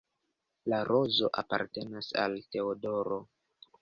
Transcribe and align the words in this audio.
La 0.73 0.77
rozo 0.87 1.29
apartenas 1.41 2.11
al 2.25 2.39
Teodoro. 2.57 3.21